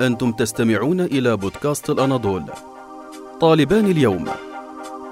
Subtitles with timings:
[0.00, 2.44] أنتم تستمعون إلى بودكاست الأناضول.
[3.40, 4.24] طالبان اليوم.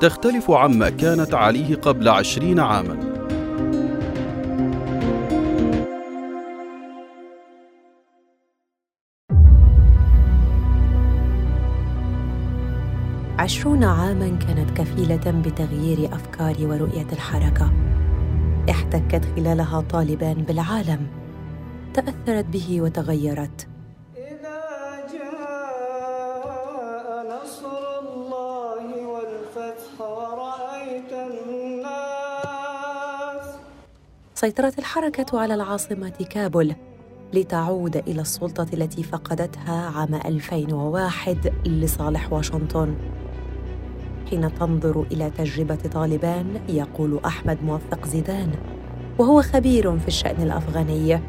[0.01, 3.19] تختلف عما كانت عليه قبل عشرين عاماً.
[13.39, 17.73] عشرون عاما كانت كفيلة بتغيير أفكار ورؤية الحركة.
[18.71, 21.18] احتكت خلالها طالبان بالعالم.
[21.95, 23.69] تأثرت به وتغيرت.
[24.17, 24.61] إذا
[25.13, 26.47] جاء
[27.35, 31.87] نصر الله والفتح ورأيت الناس.
[34.35, 36.75] سيطرت الحركة على العاصمة كابول
[37.33, 42.95] لتعود إلى السلطة التي فقدتها عام 2001 لصالح واشنطن.
[44.31, 48.53] حين تنظر إلى تجربة طالبان يقول أحمد موفق زيدان
[49.19, 51.21] وهو خبير في الشأن الأفغاني.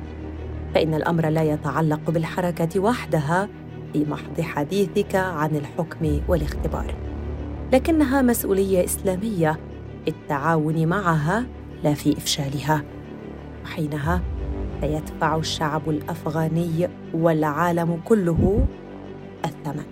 [0.73, 3.49] فإن الأمر لا يتعلق بالحركة وحدها
[3.93, 6.95] في محض حديثك عن الحكم والاختبار.
[7.73, 9.59] لكنها مسؤولية إسلامية
[10.05, 11.45] في التعاون معها
[11.83, 12.83] لا في إفشالها.
[13.63, 14.21] وحينها
[14.81, 18.67] سيدفع الشعب الأفغاني والعالم كله
[19.45, 19.83] الثمن.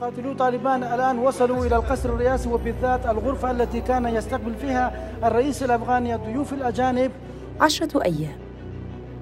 [0.00, 6.14] قاتلو طالبان الآن وصلوا إلى القصر الرئاسي وبالذات الغرفة التي كان يستقبل فيها الرئيس الأفغاني
[6.14, 7.10] الضيوف الأجانب.
[7.60, 8.41] عشرة أيام.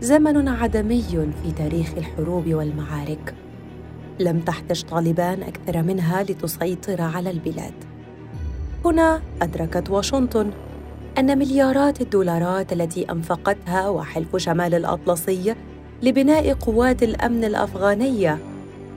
[0.03, 1.03] زمن عدمي
[1.43, 3.35] في تاريخ الحروب والمعارك.
[4.21, 7.73] لم تحتج طالبان أكثر منها لتسيطر على البلاد.
[8.85, 10.51] هنا أدركت واشنطن
[11.19, 15.55] أن مليارات الدولارات التي أنفقتها وحلف شمال الأطلسي
[16.03, 18.39] لبناء قوات الأمن الأفغانية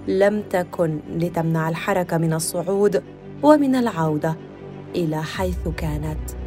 [0.07, 3.03] لم تكن لتمنع الحركة من الصعود
[3.43, 4.35] ومن العودة
[4.95, 6.42] إلى حيث كانت.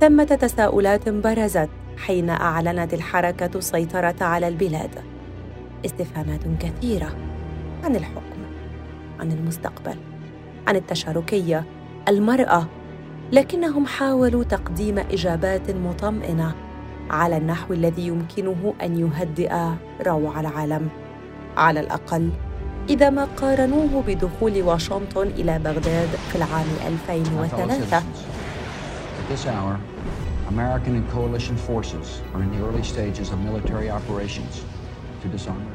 [0.00, 4.90] ثمة تساؤلات برزت حين أعلنت الحركة السيطرة على البلاد.
[5.84, 7.16] استفهامات كثيرة
[7.84, 8.40] عن الحكم
[9.20, 9.96] عن المستقبل
[10.66, 11.64] عن التشاركية
[12.08, 12.66] المرأة
[13.32, 16.54] لكنهم حاولوا تقديم إجابات مطمئنة
[17.10, 19.52] على النحو الذي يمكنه أن يهدئ
[20.06, 20.88] روع العالم.
[21.56, 22.30] على الأقل
[22.88, 28.02] إذا ما قارنوه بدخول واشنطن إلى بغداد في العام 2003
[30.48, 34.62] American and coalition forces are in the early stages of military operations
[35.22, 35.66] to disarm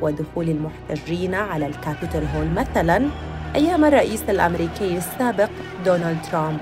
[0.00, 3.08] ودخول المحتجين على الكابيتول هول مثلا
[3.54, 5.50] أيام الرئيس الأمريكي السابق
[5.84, 6.60] دونالد ترامب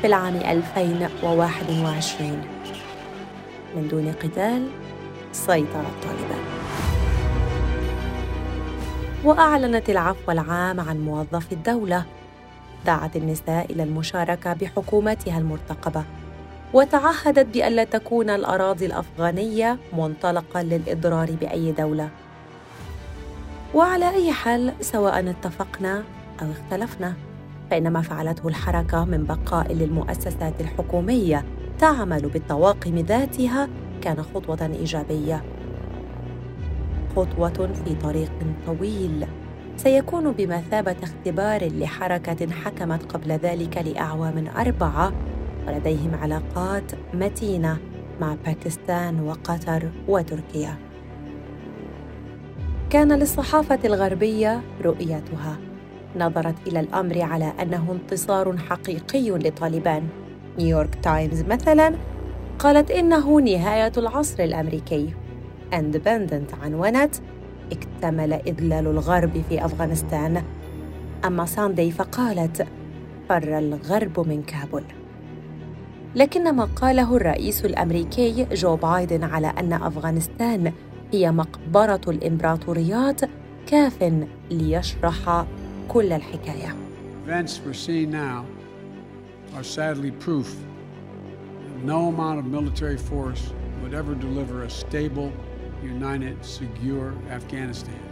[0.00, 2.30] في العام 2021
[3.76, 4.68] من دون قتال
[5.32, 6.44] سيطر الطالبان
[9.24, 12.04] وأعلنت العفو العام عن موظفي الدولة
[12.86, 16.04] دعت النساء إلى المشاركة بحكومتها المرتقبة
[16.72, 22.08] وتعهدت بألا تكون الأراضي الأفغانية منطلقا للإضرار بأي دولة.
[23.74, 26.02] وعلى أي حال سواء اتفقنا
[26.42, 27.14] أو اختلفنا
[27.70, 31.44] فإن ما فعلته الحركة من بقاء للمؤسسات الحكومية
[31.78, 33.68] تعمل بالطواقم ذاتها
[34.02, 35.44] كان خطوة إيجابية.
[37.16, 38.32] خطوة في طريق
[38.66, 39.26] طويل.
[39.76, 45.12] سيكون بمثابة اختبار لحركة حكمت قبل ذلك لأعوام أربعة
[45.66, 47.78] ولديهم علاقات متينة
[48.20, 50.76] مع باكستان وقطر وتركيا.
[52.90, 55.58] كان للصحافة الغربية رؤيتها.
[56.16, 60.08] نظرت إلى الأمر على أنه انتصار حقيقي لطالبان.
[60.58, 61.94] نيويورك تايمز مثلا
[62.58, 65.14] قالت إنه نهاية العصر الأمريكي.
[65.74, 67.14] اندبندنت عنونت
[67.72, 70.42] اكتمل إذلال الغرب في أفغانستان
[71.24, 72.66] أما ساندي فقالت
[73.28, 74.84] فر الغرب من كابول
[76.14, 80.72] لكن ما قاله الرئيس الأمريكي جو بايدن على أن أفغانستان
[81.12, 83.20] هي مقبرة الإمبراطوريات
[83.66, 84.12] كاف
[84.50, 85.46] ليشرح
[85.88, 86.74] كل الحكاية.
[87.26, 88.44] Events we're seeing now
[89.56, 90.48] are sadly proof
[91.66, 95.32] that no amount of military force would ever deliver a stable
[95.86, 97.08] united, secure
[97.38, 98.04] Afghanistan,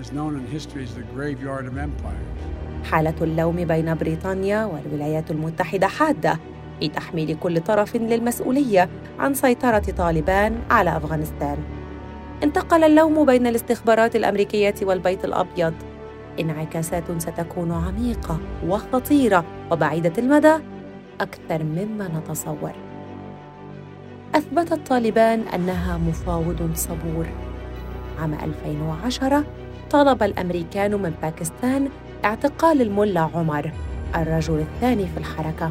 [0.00, 2.38] as known in history as the graveyard of empires.
[2.84, 6.38] حالة اللوم بين بريطانيا والولايات المتحدة حادة
[6.80, 8.88] في تحميل كل طرف للمسؤولية
[9.18, 11.56] عن سيطرة طالبان على أفغانستان.
[12.42, 15.74] انتقل اللوم بين الاستخبارات الأمريكية والبيت الأبيض.
[16.40, 20.54] انعكاسات ستكون عميقة وخطيرة وبعيدة المدى
[21.20, 22.89] أكثر مما نتصور.
[24.34, 27.26] أثبتت طالبان أنها مفاوض صبور.
[28.20, 29.44] عام 2010
[29.90, 31.88] طلب الأمريكان من باكستان
[32.24, 33.72] اعتقال الملا عمر
[34.16, 35.70] الرجل الثاني في الحركة.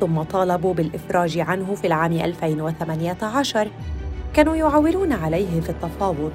[0.00, 3.68] ثم طالبوا بالإفراج عنه في العام 2018
[4.34, 6.32] كانوا يعولون عليه في التفاوض.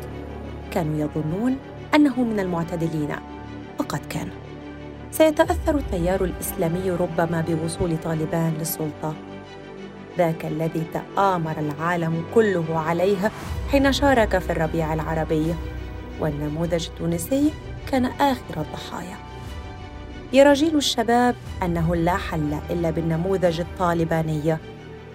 [0.71, 1.57] كانوا يظنون
[1.95, 3.15] أنه من المعتدلين.
[3.79, 4.27] وقد كان.
[5.11, 9.13] سيتأثر التيار الإسلامي ربما بوصول طالبان للسلطة.
[10.17, 13.31] ذاك الذي تآمر العالم كله عليه
[13.71, 15.55] حين شارك في الربيع العربي.
[16.19, 17.53] والنموذج التونسي
[17.91, 19.17] كان آخر الضحايا.
[20.33, 24.57] يرى جيل الشباب أنه لا حل إلا بالنموذج الطالباني.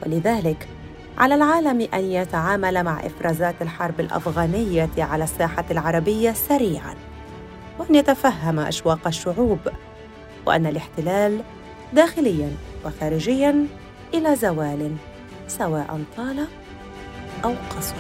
[0.07, 0.69] ولذلك
[1.19, 6.95] على العالم أن يتعامل مع إفرازات الحرب الأفغانية على الساحة العربية سريعا
[7.79, 9.59] وأن يتفهم أشواق الشعوب
[10.47, 11.41] وأن الاحتلال
[11.93, 12.51] داخليا
[12.87, 13.67] وخارجيا
[14.15, 14.97] إلى زوال
[15.49, 16.47] سواء طال
[17.45, 17.95] أو قصر.